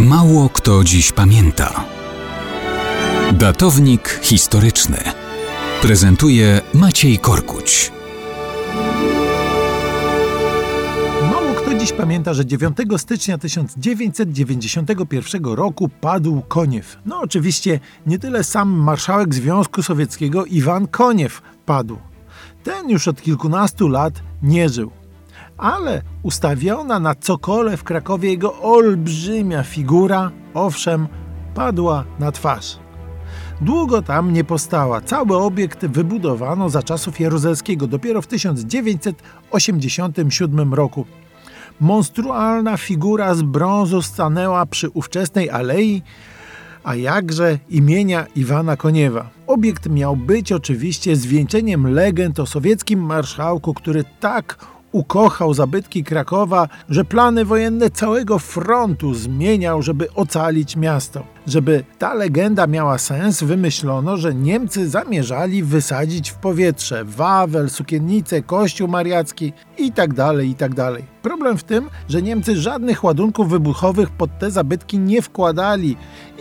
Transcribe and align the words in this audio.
Mało 0.00 0.48
kto 0.48 0.84
dziś 0.84 1.12
pamięta. 1.12 1.84
Datownik 3.32 4.20
historyczny 4.22 4.98
prezentuje 5.82 6.60
Maciej 6.74 7.18
Korkuć. 7.18 7.92
Mało 11.32 11.54
kto 11.54 11.74
dziś 11.74 11.92
pamięta, 11.92 12.34
że 12.34 12.46
9 12.46 12.76
stycznia 12.96 13.38
1991 13.38 15.44
roku 15.44 15.90
padł 16.00 16.42
Koniew. 16.48 16.98
No 17.06 17.20
oczywiście 17.20 17.80
nie 18.06 18.18
tyle 18.18 18.44
sam 18.44 18.70
marszałek 18.70 19.34
Związku 19.34 19.82
Sowieckiego 19.82 20.44
Iwan 20.44 20.86
Koniew 20.86 21.42
padł. 21.66 21.98
Ten 22.64 22.90
już 22.90 23.08
od 23.08 23.22
kilkunastu 23.22 23.88
lat 23.88 24.14
nie 24.42 24.68
żył. 24.68 25.03
Ale 25.58 26.02
ustawiona 26.22 27.00
na 27.00 27.14
cokole 27.14 27.76
w 27.76 27.84
Krakowie 27.84 28.30
jego 28.30 28.62
olbrzymia 28.62 29.62
figura, 29.62 30.30
owszem, 30.54 31.08
padła 31.54 32.04
na 32.18 32.32
twarz. 32.32 32.78
Długo 33.60 34.02
tam 34.02 34.32
nie 34.32 34.44
postała. 34.44 35.00
Cały 35.00 35.36
obiekt 35.36 35.86
wybudowano 35.86 36.68
za 36.68 36.82
czasów 36.82 37.20
Jaruzelskiego, 37.20 37.86
dopiero 37.86 38.22
w 38.22 38.26
1987 38.26 40.74
roku. 40.74 41.06
Monstrualna 41.80 42.76
figura 42.76 43.34
z 43.34 43.42
brązu 43.42 44.02
stanęła 44.02 44.66
przy 44.66 44.90
ówczesnej 44.90 45.50
alei, 45.50 46.02
a 46.84 46.94
jakże 46.94 47.58
imienia 47.70 48.26
Iwana 48.36 48.76
Koniewa. 48.76 49.30
Obiekt 49.46 49.88
miał 49.88 50.16
być 50.16 50.52
oczywiście 50.52 51.16
zwieńczeniem 51.16 51.94
legend 51.94 52.40
o 52.40 52.46
sowieckim 52.46 53.00
marszałku, 53.00 53.74
który 53.74 54.04
tak 54.20 54.73
ukochał 54.94 55.54
zabytki 55.54 56.04
Krakowa, 56.04 56.68
że 56.88 57.04
plany 57.04 57.44
wojenne 57.44 57.90
całego 57.90 58.38
frontu 58.38 59.14
zmieniał, 59.14 59.82
żeby 59.82 60.12
ocalić 60.14 60.76
miasto. 60.76 61.24
Żeby 61.46 61.84
ta 61.98 62.14
legenda 62.14 62.66
miała 62.66 62.98
sens, 62.98 63.42
wymyślono, 63.42 64.16
że 64.16 64.34
Niemcy 64.34 64.88
zamierzali 64.88 65.62
wysadzić 65.62 66.30
w 66.30 66.34
powietrze 66.34 67.04
Wawel, 67.04 67.70
Sukiennicę, 67.70 68.42
Kościół 68.42 68.88
Mariacki 68.88 69.52
itd., 69.78 70.14
tak 70.14 70.44
itd. 70.44 70.74
Tak 70.74 71.02
Problem 71.22 71.58
w 71.58 71.64
tym, 71.64 71.90
że 72.08 72.22
Niemcy 72.22 72.56
żadnych 72.56 73.04
ładunków 73.04 73.48
wybuchowych 73.48 74.10
pod 74.10 74.38
te 74.38 74.50
zabytki 74.50 74.98
nie 74.98 75.22
wkładali 75.22 75.96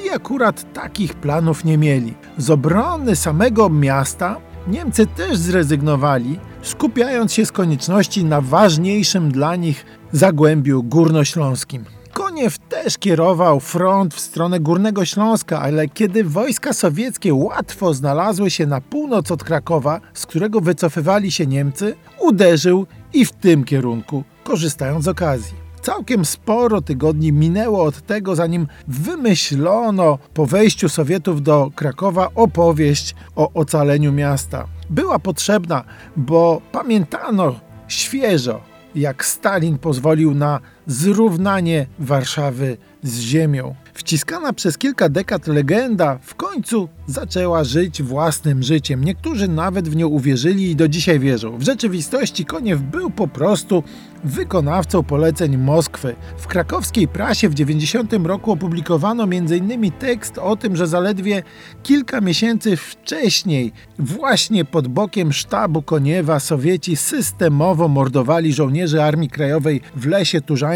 i 0.05 0.09
akurat 0.09 0.73
takich 0.73 1.13
planów 1.13 1.65
nie 1.65 1.77
mieli. 1.77 2.13
Z 2.37 2.49
obrony 2.49 3.15
samego 3.15 3.69
miasta 3.69 4.37
Niemcy 4.67 5.07
też 5.07 5.37
zrezygnowali, 5.37 6.39
skupiając 6.63 7.33
się 7.33 7.45
z 7.45 7.51
konieczności 7.51 8.25
na 8.25 8.41
ważniejszym 8.41 9.31
dla 9.31 9.55
nich 9.55 9.85
zagłębiu 10.11 10.83
górnośląskim. 10.83 11.85
Koniew 12.13 12.57
też 12.57 12.97
kierował 12.97 13.59
front 13.59 14.13
w 14.13 14.19
stronę 14.19 14.59
Górnego 14.59 15.05
Śląska, 15.05 15.61
ale 15.61 15.87
kiedy 15.87 16.23
wojska 16.23 16.73
sowieckie 16.73 17.33
łatwo 17.33 17.93
znalazły 17.93 18.51
się 18.51 18.65
na 18.65 18.81
północ 18.81 19.31
od 19.31 19.43
Krakowa, 19.43 20.01
z 20.13 20.25
którego 20.25 20.61
wycofywali 20.61 21.31
się 21.31 21.45
Niemcy, 21.45 21.95
uderzył 22.19 22.85
i 23.13 23.25
w 23.25 23.31
tym 23.31 23.63
kierunku, 23.63 24.23
korzystając 24.43 25.05
z 25.05 25.07
okazji. 25.07 25.63
Całkiem 25.81 26.25
sporo 26.25 26.81
tygodni 26.81 27.31
minęło 27.31 27.83
od 27.83 28.01
tego, 28.01 28.35
zanim 28.35 28.67
wymyślono 28.87 30.19
po 30.33 30.45
wejściu 30.45 30.89
Sowietów 30.89 31.41
do 31.41 31.71
Krakowa 31.75 32.29
opowieść 32.35 33.15
o 33.35 33.51
ocaleniu 33.53 34.11
miasta. 34.11 34.67
Była 34.93 35.19
potrzebna, 35.19 35.83
bo 36.15 36.61
pamiętano 36.71 37.59
świeżo, 37.87 38.61
jak 38.95 39.25
Stalin 39.25 39.77
pozwolił 39.77 40.35
na 40.35 40.59
zrównanie 40.87 41.85
Warszawy 41.99 42.77
z 43.03 43.19
ziemią. 43.19 43.75
Wciskana 43.93 44.53
przez 44.53 44.77
kilka 44.77 45.09
dekad 45.09 45.47
legenda 45.47 46.19
w 46.21 46.35
końcu 46.35 46.89
zaczęła 47.07 47.63
żyć 47.63 48.03
własnym 48.03 48.63
życiem. 48.63 49.03
Niektórzy 49.03 49.47
nawet 49.47 49.89
w 49.89 49.95
nią 49.95 50.07
uwierzyli 50.07 50.71
i 50.71 50.75
do 50.75 50.87
dzisiaj 50.87 51.19
wierzą. 51.19 51.57
W 51.57 51.63
rzeczywistości 51.63 52.45
Koniew 52.45 52.81
był 52.81 53.09
po 53.09 53.27
prostu 53.27 53.83
wykonawcą 54.23 55.03
poleceń 55.03 55.57
Moskwy. 55.57 56.15
W 56.37 56.47
krakowskiej 56.47 57.07
prasie 57.07 57.49
w 57.49 57.53
90 57.53 58.13
roku 58.13 58.51
opublikowano 58.51 59.23
m.in. 59.23 59.91
tekst 59.91 60.37
o 60.37 60.55
tym, 60.55 60.75
że 60.75 60.87
zaledwie 60.87 61.43
kilka 61.83 62.21
miesięcy 62.21 62.77
wcześniej 62.77 63.71
właśnie 63.99 64.65
pod 64.65 64.87
bokiem 64.87 65.33
sztabu 65.33 65.81
Koniewa 65.81 66.39
Sowieci 66.39 66.95
systemowo 66.95 67.87
mordowali 67.87 68.53
żołnierzy 68.53 69.03
Armii 69.03 69.29
Krajowej 69.29 69.81
w 69.95 70.07
Lesie 70.07 70.41
Turzańskim 70.41 70.72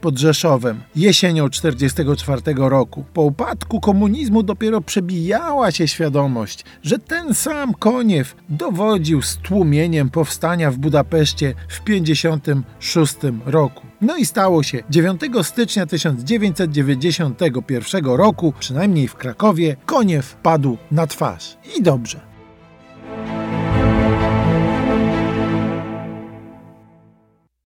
pod 0.00 0.18
Rzeszowem 0.18 0.80
jesienią 0.96 1.50
1944 1.50 2.68
roku. 2.68 3.04
Po 3.14 3.22
upadku 3.22 3.80
komunizmu 3.80 4.42
dopiero 4.42 4.80
przebijała 4.80 5.70
się 5.70 5.88
świadomość, 5.88 6.64
że 6.82 6.98
ten 6.98 7.34
sam 7.34 7.74
Koniew 7.74 8.36
dowodził 8.48 9.22
stłumieniem 9.22 10.10
powstania 10.10 10.70
w 10.70 10.78
Budapeszcie 10.78 11.54
w 11.68 11.80
1956 11.80 13.14
roku. 13.46 13.82
No 14.00 14.16
i 14.16 14.26
stało 14.26 14.62
się. 14.62 14.82
9 14.90 15.20
stycznia 15.42 15.86
1991 15.86 18.04
roku, 18.04 18.52
przynajmniej 18.58 19.08
w 19.08 19.14
Krakowie, 19.14 19.76
Koniew 19.86 20.34
padł 20.34 20.76
na 20.90 21.06
twarz. 21.06 21.56
I 21.78 21.82
dobrze. 21.82 22.27